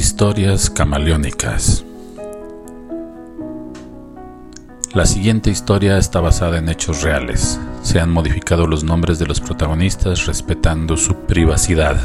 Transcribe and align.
Historias 0.00 0.70
camaleónicas. 0.70 1.84
La 4.94 5.04
siguiente 5.04 5.50
historia 5.50 5.98
está 5.98 6.20
basada 6.20 6.56
en 6.56 6.70
hechos 6.70 7.02
reales. 7.02 7.60
Se 7.82 8.00
han 8.00 8.10
modificado 8.10 8.66
los 8.66 8.82
nombres 8.82 9.18
de 9.18 9.26
los 9.26 9.42
protagonistas 9.42 10.24
respetando 10.24 10.96
su 10.96 11.14
privacidad. 11.26 12.00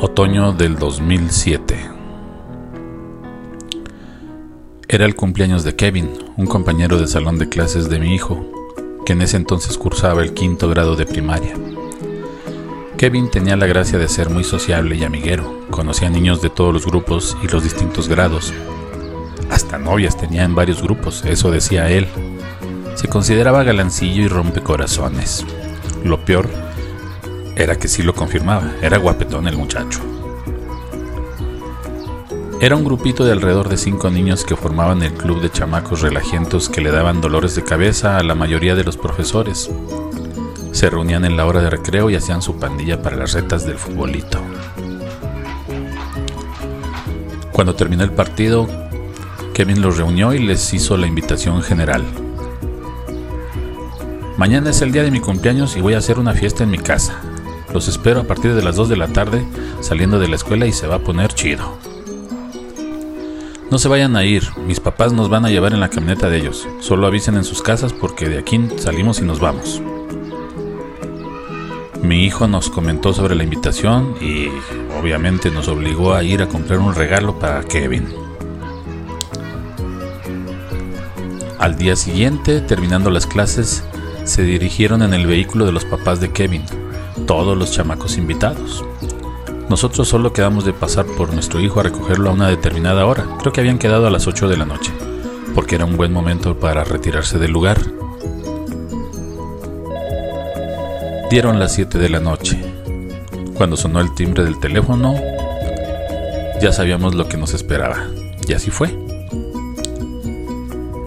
Otoño 0.00 0.52
del 0.52 0.76
2007. 0.76 1.76
Era 4.88 5.04
el 5.04 5.14
cumpleaños 5.14 5.62
de 5.62 5.76
Kevin, 5.76 6.10
un 6.36 6.46
compañero 6.46 6.98
de 6.98 7.06
salón 7.06 7.38
de 7.38 7.48
clases 7.48 7.88
de 7.88 8.00
mi 8.00 8.16
hijo, 8.16 8.44
que 9.06 9.12
en 9.12 9.22
ese 9.22 9.36
entonces 9.36 9.78
cursaba 9.78 10.24
el 10.24 10.34
quinto 10.34 10.68
grado 10.68 10.96
de 10.96 11.06
primaria. 11.06 11.54
Kevin 13.02 13.28
tenía 13.28 13.56
la 13.56 13.66
gracia 13.66 13.98
de 13.98 14.08
ser 14.08 14.30
muy 14.30 14.44
sociable 14.44 14.94
y 14.94 15.02
amiguero, 15.02 15.66
conocía 15.70 16.08
niños 16.08 16.40
de 16.40 16.50
todos 16.50 16.72
los 16.72 16.86
grupos 16.86 17.36
y 17.42 17.48
los 17.48 17.64
distintos 17.64 18.08
grados. 18.08 18.54
Hasta 19.50 19.76
novias 19.76 20.16
tenía 20.16 20.44
en 20.44 20.54
varios 20.54 20.80
grupos, 20.80 21.24
eso 21.24 21.50
decía 21.50 21.90
él. 21.90 22.06
Se 22.94 23.08
consideraba 23.08 23.64
galancillo 23.64 24.22
y 24.22 24.28
rompecorazones. 24.28 25.44
Lo 26.04 26.24
peor 26.24 26.48
era 27.56 27.76
que 27.76 27.88
sí 27.88 28.04
lo 28.04 28.14
confirmaba, 28.14 28.70
era 28.82 28.98
guapetón 28.98 29.48
el 29.48 29.56
muchacho. 29.56 29.98
Era 32.60 32.76
un 32.76 32.84
grupito 32.84 33.24
de 33.24 33.32
alrededor 33.32 33.68
de 33.68 33.78
cinco 33.78 34.10
niños 34.10 34.44
que 34.44 34.54
formaban 34.54 35.02
el 35.02 35.12
club 35.14 35.42
de 35.42 35.50
chamacos 35.50 36.02
relajientos 36.02 36.68
que 36.68 36.80
le 36.80 36.92
daban 36.92 37.20
dolores 37.20 37.56
de 37.56 37.64
cabeza 37.64 38.18
a 38.18 38.22
la 38.22 38.36
mayoría 38.36 38.76
de 38.76 38.84
los 38.84 38.96
profesores. 38.96 39.72
Se 40.72 40.90
reunían 40.90 41.24
en 41.24 41.36
la 41.36 41.46
hora 41.46 41.60
de 41.60 41.70
recreo 41.70 42.10
y 42.10 42.16
hacían 42.16 42.42
su 42.42 42.58
pandilla 42.58 43.00
para 43.02 43.16
las 43.16 43.34
retas 43.34 43.64
del 43.64 43.78
futbolito. 43.78 44.40
Cuando 47.52 47.74
terminó 47.74 48.02
el 48.02 48.12
partido, 48.12 48.66
Kevin 49.52 49.82
los 49.82 49.98
reunió 49.98 50.32
y 50.32 50.38
les 50.38 50.72
hizo 50.72 50.96
la 50.96 51.06
invitación 51.06 51.62
general. 51.62 52.02
Mañana 54.38 54.70
es 54.70 54.80
el 54.80 54.92
día 54.92 55.02
de 55.02 55.10
mi 55.10 55.20
cumpleaños 55.20 55.76
y 55.76 55.82
voy 55.82 55.92
a 55.92 55.98
hacer 55.98 56.18
una 56.18 56.32
fiesta 56.32 56.64
en 56.64 56.70
mi 56.70 56.78
casa. 56.78 57.20
Los 57.74 57.86
espero 57.86 58.20
a 58.20 58.24
partir 58.24 58.54
de 58.54 58.62
las 58.62 58.76
2 58.76 58.88
de 58.88 58.96
la 58.96 59.08
tarde 59.08 59.46
saliendo 59.80 60.18
de 60.18 60.28
la 60.28 60.36
escuela 60.36 60.66
y 60.66 60.72
se 60.72 60.86
va 60.86 60.96
a 60.96 61.00
poner 61.00 61.34
chido. 61.34 61.76
No 63.70 63.78
se 63.78 63.88
vayan 63.88 64.16
a 64.16 64.24
ir, 64.24 64.44
mis 64.66 64.80
papás 64.80 65.12
nos 65.12 65.28
van 65.28 65.44
a 65.44 65.50
llevar 65.50 65.74
en 65.74 65.80
la 65.80 65.90
camioneta 65.90 66.30
de 66.30 66.38
ellos. 66.38 66.66
Solo 66.80 67.06
avisen 67.06 67.36
en 67.36 67.44
sus 67.44 67.62
casas 67.62 67.92
porque 67.92 68.28
de 68.28 68.38
aquí 68.38 68.68
salimos 68.78 69.20
y 69.20 69.22
nos 69.24 69.38
vamos. 69.38 69.82
Mi 72.02 72.24
hijo 72.24 72.48
nos 72.48 72.68
comentó 72.68 73.12
sobre 73.12 73.36
la 73.36 73.44
invitación 73.44 74.16
y 74.20 74.48
obviamente 75.00 75.52
nos 75.52 75.68
obligó 75.68 76.14
a 76.14 76.24
ir 76.24 76.42
a 76.42 76.48
comprar 76.48 76.80
un 76.80 76.94
regalo 76.96 77.38
para 77.38 77.62
Kevin. 77.62 78.08
Al 81.60 81.76
día 81.76 81.94
siguiente, 81.94 82.60
terminando 82.60 83.08
las 83.08 83.28
clases, 83.28 83.84
se 84.24 84.42
dirigieron 84.42 85.02
en 85.02 85.14
el 85.14 85.28
vehículo 85.28 85.64
de 85.64 85.70
los 85.70 85.84
papás 85.84 86.20
de 86.20 86.32
Kevin, 86.32 86.64
todos 87.24 87.56
los 87.56 87.70
chamacos 87.70 88.18
invitados. 88.18 88.84
Nosotros 89.68 90.08
solo 90.08 90.32
quedamos 90.32 90.64
de 90.64 90.72
pasar 90.72 91.06
por 91.06 91.32
nuestro 91.32 91.60
hijo 91.60 91.78
a 91.78 91.84
recogerlo 91.84 92.30
a 92.30 92.32
una 92.32 92.48
determinada 92.48 93.06
hora, 93.06 93.28
creo 93.38 93.52
que 93.52 93.60
habían 93.60 93.78
quedado 93.78 94.08
a 94.08 94.10
las 94.10 94.26
8 94.26 94.48
de 94.48 94.56
la 94.56 94.64
noche, 94.64 94.92
porque 95.54 95.76
era 95.76 95.84
un 95.84 95.96
buen 95.96 96.12
momento 96.12 96.58
para 96.58 96.82
retirarse 96.82 97.38
del 97.38 97.52
lugar. 97.52 98.01
Dieron 101.32 101.58
las 101.58 101.72
7 101.72 101.96
de 101.96 102.10
la 102.10 102.20
noche. 102.20 102.62
Cuando 103.54 103.74
sonó 103.74 104.00
el 104.00 104.14
timbre 104.14 104.44
del 104.44 104.60
teléfono, 104.60 105.14
ya 106.60 106.72
sabíamos 106.72 107.14
lo 107.14 107.26
que 107.26 107.38
nos 107.38 107.54
esperaba. 107.54 108.06
Y 108.46 108.52
así 108.52 108.70
fue. 108.70 108.94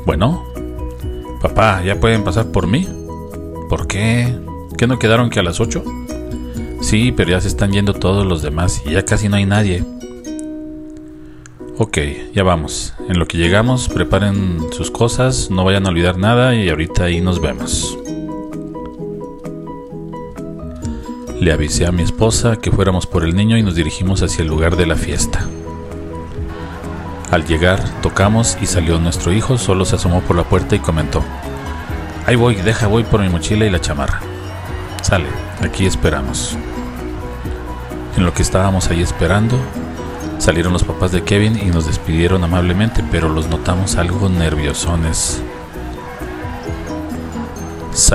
Bueno, 0.03 0.43
papá, 1.43 1.83
¿ya 1.83 1.99
pueden 1.99 2.23
pasar 2.23 2.47
por 2.47 2.65
mí? 2.65 2.87
¿Por 3.69 3.85
qué? 3.85 4.35
¿Qué 4.79 4.87
no 4.87 4.97
quedaron 4.97 5.29
que 5.29 5.41
a 5.41 5.43
las 5.43 5.59
8? 5.59 5.83
Sí, 6.81 7.11
pero 7.15 7.29
ya 7.29 7.39
se 7.39 7.47
están 7.47 7.71
yendo 7.71 7.93
todos 7.93 8.25
los 8.25 8.41
demás 8.41 8.81
y 8.83 8.93
ya 8.93 9.05
casi 9.05 9.29
no 9.29 9.35
hay 9.35 9.45
nadie. 9.45 9.83
Ok, 11.77 11.99
ya 12.33 12.41
vamos. 12.41 12.95
En 13.09 13.19
lo 13.19 13.27
que 13.27 13.37
llegamos, 13.37 13.89
preparen 13.89 14.57
sus 14.71 14.89
cosas, 14.89 15.51
no 15.51 15.63
vayan 15.65 15.85
a 15.85 15.89
olvidar 15.89 16.17
nada 16.17 16.55
y 16.55 16.67
ahorita 16.67 17.03
ahí 17.03 17.21
nos 17.21 17.39
vemos. 17.39 17.95
Le 21.45 21.53
avisé 21.53 21.85
a 21.85 21.91
mi 21.91 22.01
esposa 22.01 22.55
que 22.55 22.71
fuéramos 22.71 23.05
por 23.05 23.23
el 23.23 23.35
niño 23.35 23.55
y 23.55 23.61
nos 23.61 23.75
dirigimos 23.75 24.23
hacia 24.23 24.41
el 24.41 24.47
lugar 24.47 24.77
de 24.77 24.87
la 24.87 24.95
fiesta. 24.95 25.45
Al 27.29 27.45
llegar, 27.45 27.83
tocamos 28.01 28.57
y 28.63 28.65
salió 28.65 28.97
nuestro 28.97 29.31
hijo, 29.31 29.59
solo 29.59 29.85
se 29.85 29.95
asomó 29.95 30.21
por 30.21 30.35
la 30.35 30.43
puerta 30.43 30.75
y 30.75 30.79
comentó, 30.79 31.23
Ahí 32.25 32.35
voy, 32.35 32.55
deja, 32.55 32.87
voy 32.87 33.03
por 33.03 33.21
mi 33.21 33.29
mochila 33.29 33.63
y 33.63 33.69
la 33.69 33.79
chamarra. 33.79 34.21
Sale, 35.03 35.27
aquí 35.61 35.85
esperamos. 35.85 36.57
En 38.17 38.25
lo 38.25 38.33
que 38.33 38.41
estábamos 38.41 38.89
ahí 38.89 39.03
esperando, 39.03 39.55
salieron 40.39 40.73
los 40.73 40.83
papás 40.83 41.11
de 41.11 41.23
Kevin 41.23 41.59
y 41.59 41.65
nos 41.65 41.85
despidieron 41.85 42.43
amablemente, 42.43 43.03
pero 43.11 43.29
los 43.29 43.49
notamos 43.49 43.97
algo 43.97 44.29
nerviosones. 44.29 45.43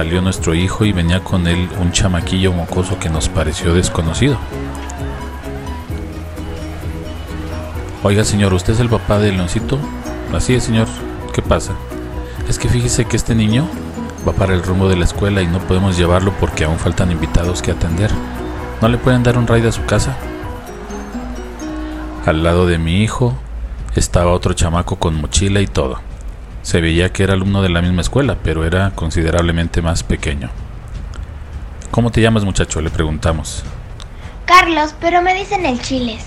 Salió 0.00 0.22
nuestro 0.22 0.55
hijo 0.55 0.87
y 0.87 0.93
venía 0.93 1.22
con 1.22 1.47
él 1.47 1.69
un 1.78 1.93
chamaquillo 1.93 2.55
mocoso 2.55 2.99
que 2.99 3.11
nos 3.11 3.28
pareció 3.28 3.75
desconocido. 3.75 4.38
Oiga, 8.03 8.25
señor, 8.25 8.55
¿usted 8.55 8.72
es 8.72 8.81
el 8.81 8.89
papá 8.89 9.19
del 9.19 9.37
leoncito? 9.37 9.78
Así 10.33 10.55
es, 10.55 10.65
señor. 10.65 10.89
¿Qué 11.34 11.43
pasa? 11.43 11.75
Es 12.49 12.59
que 12.59 12.71
fíjese 12.71 13.05
que 13.05 13.15
este 13.19 13.34
niño 13.34 13.69
va 14.27 14.33
para 14.33 14.55
el 14.55 14.62
rumbo 14.62 14.89
de 14.89 14.97
la 14.97 15.05
escuela 15.05 15.43
y 15.43 15.47
no 15.47 15.59
podemos 15.59 15.99
llevarlo 15.99 16.33
porque 16.41 16.65
aún 16.65 16.78
faltan 16.78 17.12
invitados 17.12 17.60
que 17.60 17.72
atender. 17.72 18.10
¿No 18.81 18.89
le 18.89 18.97
pueden 18.97 19.22
dar 19.22 19.37
un 19.37 19.47
raid 19.47 19.66
a 19.66 19.72
su 19.72 19.84
casa? 19.84 20.16
Al 22.25 22.43
lado 22.43 22.65
de 22.65 22.78
mi 22.78 23.03
hijo 23.03 23.34
estaba 23.94 24.33
otro 24.33 24.55
chamaco 24.55 24.97
con 24.97 25.21
mochila 25.21 25.60
y 25.60 25.66
todo. 25.66 26.00
Se 26.62 26.81
veía 26.81 27.12
que 27.12 27.22
era 27.22 27.34
alumno 27.34 27.62
de 27.62 27.71
la 27.71 27.82
misma 27.82 28.03
escuela, 28.03 28.37
pero 28.43 28.65
era 28.65 28.91
considerablemente 28.91 29.82
más 29.82 30.03
pequeño. 30.03 30.50
¿Cómo 31.91 32.10
te 32.10 32.21
llamas 32.21 32.44
muchacho? 32.44 32.81
Le 32.81 32.91
preguntamos. 32.91 33.65
Carlos, 34.44 34.94
pero 35.00 35.22
me 35.22 35.34
dicen 35.34 35.65
el 35.65 35.81
Chiles. 35.81 36.25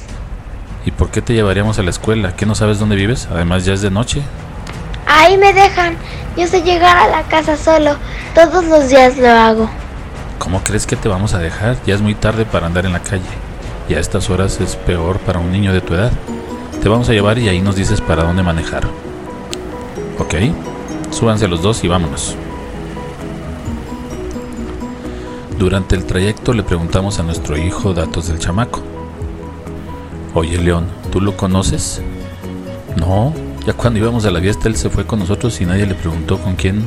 ¿Y 0.86 0.92
por 0.92 1.10
qué 1.10 1.22
te 1.22 1.34
llevaríamos 1.34 1.80
a 1.80 1.84
la 1.84 1.90
escuela? 1.90 2.36
¿Qué 2.36 2.46
no 2.46 2.56
sabes 2.56 2.80
dónde 2.80 2.96
vives? 2.96 3.28
Además 3.32 3.64
ya 3.64 3.74
es 3.74 3.82
de 3.82 3.92
noche. 3.92 4.22
Ahí 5.08 5.38
me 5.38 5.54
dejan. 5.54 5.96
Yo 6.36 6.48
sé 6.48 6.64
llegar 6.64 6.98
a 6.98 7.08
la 7.08 7.24
casa 7.24 7.56
solo. 7.56 7.96
Todos 8.36 8.66
los 8.66 8.90
días 8.90 9.18
lo 9.18 9.30
hago. 9.30 9.70
¿Cómo 10.40 10.62
crees 10.64 10.86
que 10.86 10.96
te 10.96 11.08
vamos 11.08 11.34
a 11.34 11.40
dejar? 11.40 11.78
Ya 11.86 11.96
es 11.96 12.02
muy 12.02 12.16
tarde 12.16 12.46
para 12.46 12.66
andar 12.66 12.86
en 12.86 12.94
la 12.94 13.02
calle. 13.02 13.24
Y 13.88 13.94
a 13.94 14.00
estas 14.00 14.30
horas 14.30 14.60
es 14.60 14.76
peor 14.76 15.20
para 15.20 15.40
un 15.40 15.52
niño 15.52 15.72
de 15.72 15.82
tu 15.82 15.94
edad. 15.94 16.12
Te 16.82 16.90
vamos 16.90 17.08
a 17.08 17.14
llevar 17.14 17.38
y 17.38 17.48
ahí 17.48 17.62
nos 17.62 17.76
dices 17.76 18.02
para 18.02 18.24
dónde 18.24 18.44
manejar. 18.44 18.84
Ok, 20.20 20.36
súbanse 21.12 21.48
los 21.48 21.62
dos 21.62 21.84
y 21.84 21.88
vámonos. 21.88 22.36
Durante 25.58 25.96
el 25.96 26.06
trayecto 26.06 26.54
le 26.54 26.64
preguntamos 26.64 27.20
a 27.20 27.24
nuestro 27.24 27.58
hijo 27.58 27.94
datos 27.94 28.28
del 28.28 28.40
chamaco. 28.40 28.82
Oye 30.34 30.58
León, 30.58 30.88
¿tú 31.12 31.22
lo 31.22 31.38
conoces? 31.38 32.02
No, 32.98 33.34
ya 33.66 33.74
cuando 33.74 34.00
íbamos 34.00 34.26
a 34.26 34.32
la 34.32 34.42
fiesta 34.42 34.68
él 34.68 34.76
se 34.76 34.90
fue 34.90 35.06
con 35.06 35.20
nosotros 35.20 35.60
y 35.62 35.66
nadie 35.66 35.86
le 35.86 35.96
preguntó 35.96 36.38
con 36.40 36.56
quién, 36.56 36.84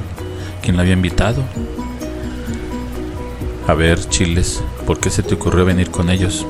quién 0.63 0.77
la 0.77 0.83
había 0.83 0.95
invitado. 0.95 1.43
A 3.67 3.75
ver, 3.75 3.99
Chiles, 4.09 4.63
¿por 4.87 5.01
qué 5.01 5.11
se 5.11 5.23
te 5.23 5.35
ocurrió 5.35 5.65
venir 5.65 5.91
con 5.91 6.11
ellos? 6.11 6.47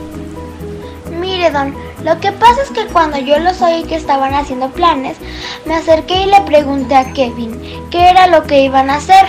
Mire, 1.19 1.51
don, 1.51 1.75
lo 2.07 2.21
que 2.21 2.31
pasa 2.31 2.63
es 2.63 2.71
que 2.71 2.87
cuando 2.87 3.19
yo 3.19 3.37
los 3.41 3.61
oí 3.61 3.83
que 3.83 3.97
estaban 3.97 4.33
haciendo 4.33 4.71
planes, 4.71 5.17
me 5.65 5.75
acerqué 5.75 6.23
y 6.23 6.27
le 6.27 6.41
pregunté 6.43 6.95
a 6.95 7.13
Kevin 7.13 7.61
qué 7.91 8.11
era 8.11 8.29
lo 8.29 8.45
que 8.45 8.63
iban 8.63 8.91
a 8.91 8.99
hacer. 8.99 9.27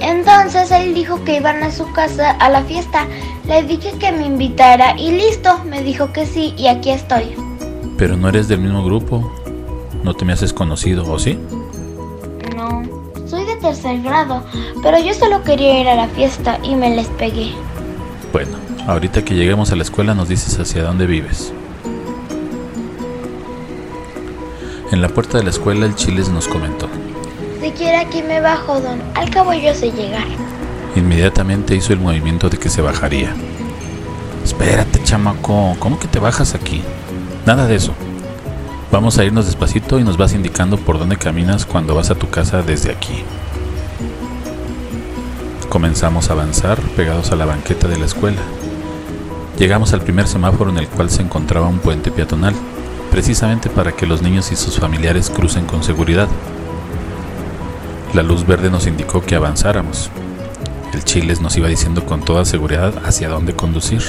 Entonces 0.00 0.70
él 0.70 0.94
dijo 0.94 1.22
que 1.24 1.36
iban 1.36 1.62
a 1.62 1.70
su 1.70 1.92
casa 1.92 2.30
a 2.30 2.48
la 2.48 2.62
fiesta. 2.62 3.06
Le 3.46 3.64
dije 3.64 3.92
que 3.98 4.12
me 4.12 4.24
invitara 4.24 4.98
y 4.98 5.12
listo, 5.12 5.62
me 5.66 5.82
dijo 5.82 6.10
que 6.10 6.24
sí 6.24 6.54
y 6.56 6.68
aquí 6.68 6.88
estoy. 6.88 7.34
Pero 7.98 8.16
no 8.16 8.30
eres 8.30 8.48
del 8.48 8.60
mismo 8.60 8.82
grupo. 8.82 9.30
No 10.02 10.14
te 10.14 10.24
me 10.24 10.32
haces 10.32 10.54
conocido, 10.54 11.04
¿o 11.06 11.18
sí? 11.18 11.38
No, 12.56 12.82
soy 13.26 13.44
de 13.44 13.56
tercer 13.56 14.00
grado, 14.00 14.42
pero 14.82 14.98
yo 14.98 15.12
solo 15.12 15.44
quería 15.44 15.78
ir 15.78 15.88
a 15.90 15.96
la 15.96 16.08
fiesta 16.08 16.58
y 16.62 16.76
me 16.76 16.96
les 16.96 17.08
pegué. 17.08 17.52
Bueno, 18.32 18.56
ahorita 18.86 19.22
que 19.22 19.34
lleguemos 19.34 19.70
a 19.70 19.76
la 19.76 19.82
escuela 19.82 20.14
nos 20.14 20.30
dices 20.30 20.58
hacia 20.58 20.82
dónde 20.82 21.04
vives. 21.04 21.52
En 24.90 25.02
la 25.02 25.08
puerta 25.08 25.38
de 25.38 25.44
la 25.44 25.50
escuela 25.50 25.86
el 25.86 25.94
Chiles 25.94 26.28
nos 26.28 26.48
comentó. 26.48 26.88
Aquí 28.00 28.22
me 28.22 28.40
bajo, 28.40 28.80
don. 28.80 29.00
Al 29.14 29.30
cabo 29.30 29.52
yo 29.52 29.72
sé 29.74 29.92
llegar. 29.92 30.26
Inmediatamente 30.96 31.76
hizo 31.76 31.92
el 31.92 32.00
movimiento 32.00 32.48
de 32.48 32.58
que 32.58 32.68
se 32.68 32.82
bajaría. 32.82 33.34
Espérate, 34.44 35.02
chamaco, 35.02 35.76
¿cómo 35.78 35.98
que 35.98 36.08
te 36.08 36.18
bajas 36.18 36.54
aquí? 36.54 36.82
Nada 37.46 37.66
de 37.66 37.76
eso. 37.76 37.92
Vamos 38.90 39.18
a 39.18 39.24
irnos 39.24 39.46
despacito 39.46 40.00
y 40.00 40.04
nos 40.04 40.16
vas 40.16 40.34
indicando 40.34 40.76
por 40.76 40.98
dónde 40.98 41.16
caminas 41.16 41.66
cuando 41.66 41.94
vas 41.94 42.10
a 42.10 42.16
tu 42.16 42.28
casa 42.28 42.62
desde 42.62 42.90
aquí. 42.90 43.22
Comenzamos 45.68 46.30
a 46.30 46.32
avanzar 46.32 46.80
pegados 46.96 47.30
a 47.30 47.36
la 47.36 47.44
banqueta 47.44 47.86
de 47.86 47.98
la 47.98 48.06
escuela. 48.06 48.40
Llegamos 49.58 49.92
al 49.92 50.00
primer 50.00 50.26
semáforo 50.26 50.70
en 50.70 50.78
el 50.78 50.88
cual 50.88 51.10
se 51.10 51.22
encontraba 51.22 51.68
un 51.68 51.78
puente 51.78 52.10
peatonal, 52.10 52.54
precisamente 53.10 53.68
para 53.68 53.92
que 53.92 54.06
los 54.06 54.22
niños 54.22 54.52
y 54.52 54.56
sus 54.56 54.78
familiares 54.78 55.30
crucen 55.30 55.66
con 55.66 55.82
seguridad. 55.82 56.28
La 58.14 58.22
luz 58.22 58.46
verde 58.46 58.70
nos 58.70 58.86
indicó 58.86 59.22
que 59.22 59.36
avanzáramos. 59.36 60.10
El 60.92 61.04
Chiles 61.04 61.40
nos 61.40 61.56
iba 61.56 61.68
diciendo 61.68 62.04
con 62.04 62.24
toda 62.24 62.44
seguridad 62.44 62.92
hacia 63.04 63.28
dónde 63.28 63.54
conducir. 63.54 64.02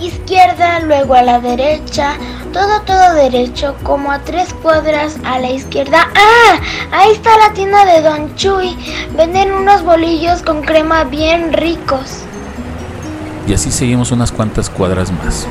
Izquierda, 0.00 0.80
luego 0.80 1.14
a 1.14 1.22
la 1.22 1.40
derecha, 1.40 2.16
todo, 2.52 2.80
todo 2.82 3.14
derecho, 3.14 3.74
como 3.82 4.12
a 4.12 4.20
tres 4.20 4.54
cuadras 4.54 5.16
a 5.24 5.38
la 5.38 5.50
izquierda. 5.50 6.08
¡Ah! 6.14 6.60
Ahí 6.92 7.12
está 7.12 7.36
la 7.36 7.52
tienda 7.52 7.84
de 7.84 8.02
Don 8.02 8.34
Chuy. 8.36 8.76
Venden 9.16 9.52
unos 9.52 9.82
bolillos 9.82 10.42
con 10.42 10.62
crema 10.62 11.04
bien 11.04 11.52
ricos. 11.52 12.22
Y 13.46 13.54
así 13.54 13.70
seguimos 13.70 14.12
unas 14.12 14.30
cuantas 14.30 14.70
cuadras 14.70 15.10
más. 15.10 15.46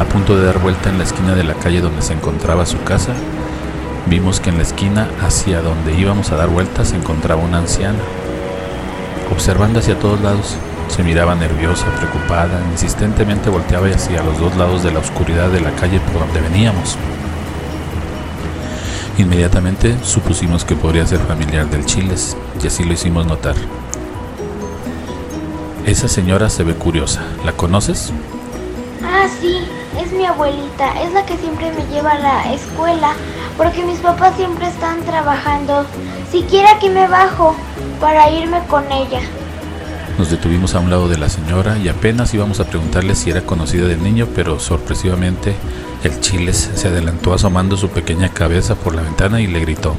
A 0.00 0.04
punto 0.06 0.34
de 0.34 0.46
dar 0.46 0.58
vuelta 0.58 0.88
en 0.88 0.96
la 0.96 1.04
esquina 1.04 1.34
de 1.34 1.44
la 1.44 1.52
calle 1.52 1.82
donde 1.82 2.00
se 2.00 2.14
encontraba 2.14 2.64
su 2.64 2.82
casa, 2.84 3.12
vimos 4.06 4.40
que 4.40 4.48
en 4.48 4.56
la 4.56 4.62
esquina 4.62 5.10
hacia 5.20 5.60
donde 5.60 5.94
íbamos 5.94 6.32
a 6.32 6.36
dar 6.36 6.48
vuelta 6.48 6.86
se 6.86 6.96
encontraba 6.96 7.42
una 7.42 7.58
anciana. 7.58 7.98
Observando 9.30 9.78
hacia 9.78 9.98
todos 9.98 10.18
lados, 10.22 10.56
se 10.88 11.02
miraba 11.02 11.34
nerviosa, 11.34 11.84
preocupada, 11.96 12.62
insistentemente 12.72 13.50
volteaba 13.50 13.88
hacia 13.88 14.22
los 14.22 14.40
dos 14.40 14.56
lados 14.56 14.82
de 14.82 14.90
la 14.90 15.00
oscuridad 15.00 15.50
de 15.50 15.60
la 15.60 15.72
calle 15.72 16.00
por 16.00 16.20
donde 16.20 16.40
veníamos. 16.40 16.96
Inmediatamente 19.18 19.98
supusimos 20.02 20.64
que 20.64 20.76
podría 20.76 21.06
ser 21.06 21.20
familiar 21.20 21.68
del 21.68 21.84
Chiles 21.84 22.38
y 22.64 22.68
así 22.68 22.84
lo 22.84 22.94
hicimos 22.94 23.26
notar. 23.26 23.54
Esa 25.84 26.08
señora 26.08 26.48
se 26.48 26.64
ve 26.64 26.72
curiosa. 26.74 27.20
¿La 27.44 27.52
conoces? 27.52 28.14
Ah, 29.22 29.28
sí, 29.38 29.60
es 30.02 30.12
mi 30.12 30.24
abuelita, 30.24 30.98
es 31.02 31.12
la 31.12 31.26
que 31.26 31.36
siempre 31.36 31.70
me 31.72 31.84
lleva 31.92 32.12
a 32.12 32.18
la 32.20 32.54
escuela, 32.54 33.12
porque 33.58 33.84
mis 33.84 33.98
papás 33.98 34.34
siempre 34.34 34.66
están 34.66 35.02
trabajando. 35.02 35.84
Siquiera 36.32 36.78
que 36.78 36.88
me 36.88 37.06
bajo 37.06 37.54
para 38.00 38.30
irme 38.30 38.60
con 38.66 38.90
ella. 38.90 39.20
Nos 40.16 40.30
detuvimos 40.30 40.74
a 40.74 40.80
un 40.80 40.88
lado 40.88 41.06
de 41.06 41.18
la 41.18 41.28
señora 41.28 41.76
y 41.76 41.88
apenas 41.90 42.32
íbamos 42.32 42.60
a 42.60 42.64
preguntarle 42.64 43.14
si 43.14 43.28
era 43.28 43.42
conocida 43.42 43.86
del 43.86 44.02
niño, 44.02 44.26
pero 44.34 44.58
sorpresivamente 44.58 45.54
el 46.02 46.18
Chiles 46.20 46.70
se 46.74 46.88
adelantó 46.88 47.34
asomando 47.34 47.76
su 47.76 47.90
pequeña 47.90 48.30
cabeza 48.30 48.74
por 48.74 48.94
la 48.94 49.02
ventana 49.02 49.42
y 49.42 49.46
le 49.48 49.60
gritó. 49.60 49.96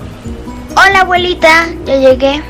Hola 0.75 1.01
abuelita, 1.01 1.67
ya 1.85 1.97
llegué. 1.97 2.41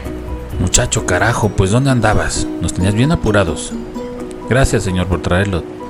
Muchacho 0.57 1.05
carajo, 1.05 1.49
pues 1.49 1.71
¿dónde 1.71 1.89
andabas? 1.89 2.47
Nos 2.61 2.73
tenías 2.73 2.93
bien 2.93 3.11
apurados. 3.11 3.73
Gracias 4.49 4.83
señor 4.83 5.07
por 5.07 5.21
traerlo. 5.21 5.80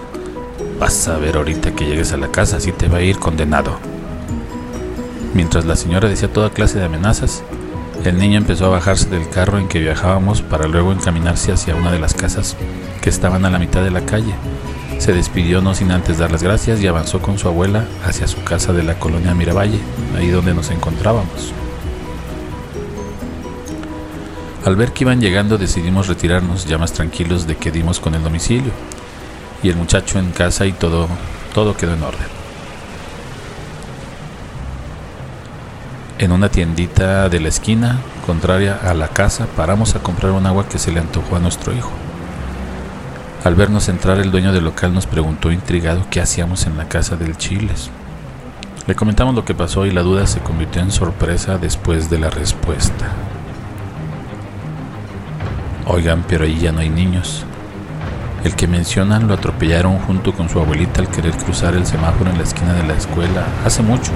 Vas 0.82 1.08
a 1.08 1.20
ver 1.20 1.38
ahorita 1.38 1.76
que 1.76 1.86
llegues 1.86 2.12
a 2.12 2.18
la 2.18 2.32
casa 2.32 2.60
si 2.60 2.72
te 2.72 2.88
va 2.88 2.98
a 2.98 3.02
ir 3.04 3.20
condenado. 3.20 3.78
Mientras 5.36 5.66
la 5.66 5.76
señora 5.76 6.10
decía 6.10 6.34
toda 6.34 6.50
clase 6.50 6.80
de 6.80 6.86
amenazas, 6.86 7.44
el 8.04 8.18
niño 8.18 8.40
empezó 8.40 8.66
a 8.66 8.70
bajarse 8.70 9.08
del 9.08 9.30
carro 9.30 9.60
en 9.60 9.68
que 9.68 9.78
viajábamos 9.78 10.42
para 10.42 10.68
luego 10.68 10.92
encaminarse 10.92 11.52
hacia 11.52 11.76
una 11.76 11.92
de 11.92 12.00
las 12.00 12.16
casas 12.16 12.58
que 13.00 13.12
estaban 13.12 13.46
a 13.46 13.52
la 13.52 13.60
mitad 13.60 13.84
de 13.84 13.92
la 13.92 14.08
calle. 14.08 14.34
Se 14.98 15.14
despidió 15.14 15.62
no 15.62 15.76
sin 15.76 15.92
antes 15.92 16.18
dar 16.18 16.32
las 16.32 16.42
gracias 16.42 16.82
y 16.82 16.88
avanzó 16.88 17.22
con 17.22 17.38
su 17.38 17.48
abuela 17.48 17.86
hacia 18.04 18.28
su 18.28 18.44
casa 18.44 18.74
de 18.74 18.82
la 18.82 18.98
colonia 18.98 19.36
Miravalle, 19.36 19.80
ahí 20.18 20.30
donde 20.30 20.56
nos 20.56 20.72
encontrábamos. 20.72 21.54
Al 24.66 24.76
ver 24.76 24.94
que 24.94 25.04
iban 25.04 25.22
llegando 25.22 25.60
decidimos 25.60 26.08
retirarnos 26.08 26.66
ya 26.66 26.80
más 26.80 26.92
tranquilos 26.92 27.46
de 27.46 27.56
que 27.56 27.70
dimos 27.70 28.00
con 28.00 28.16
el 28.16 28.24
domicilio 28.24 28.72
y 29.64 29.70
el 29.70 29.76
muchacho 29.76 30.20
en 30.20 30.32
casa 30.32 30.66
y 30.66 30.72
todo, 30.72 31.08
todo 31.54 31.76
quedó 31.76 31.94
en 31.94 32.04
orden. 32.04 32.42
En 36.20 36.32
una 36.32 36.50
tiendita 36.50 37.30
de 37.30 37.40
la 37.40 37.48
esquina, 37.48 38.00
contraria 38.26 38.80
a 38.84 38.94
la 38.94 39.08
casa, 39.08 39.48
paramos 39.58 39.96
a 39.96 40.04
comprar 40.04 40.32
un 40.32 40.46
agua 40.46 40.70
que 40.70 40.78
se 40.78 40.92
le 40.92 41.00
antojó 41.00 41.36
a 41.36 41.40
nuestro 41.40 41.74
hijo. 41.74 41.92
Al 43.44 43.56
vernos 43.56 43.90
entrar, 43.90 44.20
el 44.20 44.30
dueño 44.30 44.54
del 44.54 44.66
local 44.66 44.94
nos 44.94 45.08
preguntó 45.08 45.52
intrigado 45.52 46.06
qué 46.12 46.22
hacíamos 46.22 46.68
en 46.68 46.78
la 46.78 46.88
casa 46.88 47.16
del 47.16 47.38
Chiles. 47.38 47.90
Le 48.86 48.94
comentamos 48.94 49.34
lo 49.34 49.46
que 49.46 49.56
pasó 49.56 49.88
y 49.88 49.92
la 49.92 50.04
duda 50.04 50.28
se 50.28 50.42
convirtió 50.42 50.82
en 50.82 50.92
sorpresa 50.92 51.58
después 51.58 52.10
de 52.12 52.20
la 52.20 52.30
respuesta. 52.30 53.08
Oigan, 55.88 56.24
pero 56.28 56.46
ahí 56.46 56.60
ya 56.60 56.72
no 56.72 56.82
hay 56.82 56.90
niños. 56.90 57.46
El 58.44 58.56
que 58.56 58.68
mencionan 58.68 59.28
lo 59.28 59.36
atropellaron 59.36 60.00
junto 60.00 60.34
con 60.34 60.50
su 60.50 60.60
abuelita 60.60 61.00
al 61.02 61.10
querer 61.10 61.34
cruzar 61.34 61.76
el 61.76 61.86
semáforo 61.86 62.32
en 62.32 62.38
la 62.38 62.44
esquina 62.44 62.74
de 62.74 62.84
la 62.84 62.94
escuela 62.94 63.46
hace 63.64 63.84
mucho. 63.84 64.12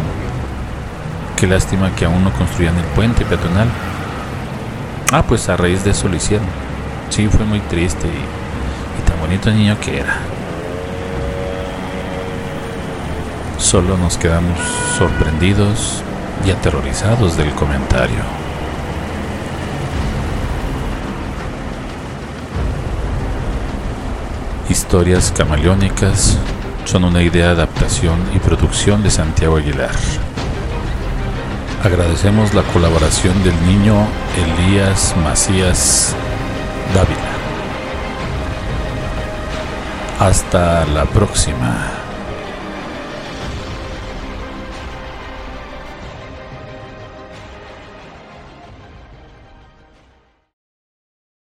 Qué 1.37 1.45
lástima 1.45 1.93
que 1.95 2.05
aún 2.05 2.23
no 2.23 2.33
construían 2.33 2.75
el 2.75 2.85
puente 2.95 3.23
peatonal. 3.23 3.67
Ah, 5.11 5.23
pues 5.27 5.47
a 5.47 5.57
raíz 5.57 5.83
de 5.83 5.91
eso 5.91 6.09
lo 6.09 6.15
hicieron. 6.15 6.47
Sí, 7.09 7.27
fue 7.27 7.45
muy 7.45 7.59
triste 7.59 8.07
y, 8.07 8.09
y 8.09 9.07
tan 9.07 9.19
bonito 9.19 9.51
niño 9.51 9.77
que 9.79 9.99
era. 9.99 10.17
Solo 13.59 13.95
nos 13.97 14.17
quedamos 14.17 14.57
sorprendidos 14.97 16.01
y 16.47 16.51
aterrorizados 16.51 17.37
del 17.37 17.51
comentario. 17.51 18.44
Historias 24.69 25.31
camaleónicas 25.31 26.37
son 26.85 27.03
una 27.03 27.21
idea 27.21 27.47
de 27.47 27.51
adaptación 27.53 28.19
y 28.33 28.39
producción 28.39 29.03
de 29.03 29.11
Santiago 29.11 29.57
Aguilar. 29.57 29.95
Agradecemos 31.83 32.53
la 32.55 32.63
colaboración 32.63 33.43
del 33.43 33.53
niño 33.67 33.95
Elías 34.35 35.13
Macías 35.23 36.15
Dávila. 36.95 37.19
Hasta 40.19 40.85
la 40.85 41.05
próxima. 41.05 42.04